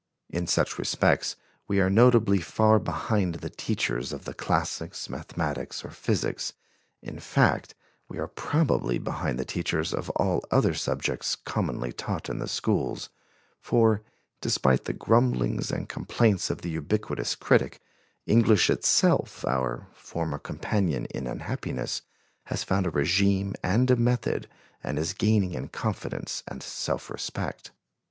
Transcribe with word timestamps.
In 0.31 0.47
such 0.47 0.79
respects 0.79 1.35
we 1.67 1.79
are 1.79 1.87
notably 1.91 2.39
far 2.41 2.79
behind 2.79 3.35
the 3.35 3.51
teachers 3.51 4.11
of 4.11 4.25
the 4.25 4.33
classics, 4.33 5.07
mathematics 5.11 5.85
or 5.85 5.91
physics; 5.91 6.53
in 7.03 7.19
fact, 7.19 7.75
we 8.09 8.17
are 8.17 8.25
probably 8.27 8.97
behind 8.97 9.37
the 9.37 9.45
teachers 9.45 9.93
of 9.93 10.09
all 10.15 10.43
other 10.49 10.73
subjects 10.73 11.35
commonly 11.35 11.91
taught 11.93 12.29
in 12.29 12.39
the 12.39 12.47
schools, 12.47 13.09
for, 13.59 14.01
despite 14.41 14.85
the 14.85 14.93
grumblings 14.93 15.69
and 15.69 15.87
complaints 15.87 16.49
of 16.49 16.63
the 16.63 16.71
ubiquitous 16.71 17.35
critic, 17.35 17.79
English 18.25 18.71
itself, 18.71 19.45
our 19.45 19.85
former 19.93 20.39
companion 20.39 21.05
in 21.13 21.27
unhappiness, 21.27 22.01
has 22.45 22.63
found 22.63 22.87
a 22.87 22.91
régime 22.91 23.53
and 23.63 23.91
a 23.91 23.95
method 23.95 24.47
and 24.83 24.97
is 24.97 25.13
gaining 25.13 25.53
in 25.53 25.67
confidence 25.67 26.41
and 26.47 26.63
self 26.63 27.07
respect. 27.11 27.69